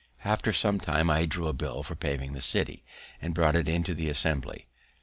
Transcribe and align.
After 0.25 0.51
some 0.51 0.79
time 0.79 1.11
I 1.11 1.27
drew 1.27 1.47
a 1.47 1.53
bill 1.53 1.83
for 1.83 1.93
paving 1.95 2.33
the 2.33 2.41
city, 2.41 2.83
and 3.21 3.35
brought 3.35 3.55
it 3.55 3.69
into 3.69 3.93
the 3.93 4.09
Assembly. 4.09 4.67